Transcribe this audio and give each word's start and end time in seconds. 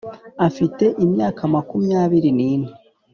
afite 0.47 0.85
imyaka 1.05 1.41
makumyabiri 1.53 2.29
nine 2.37 2.67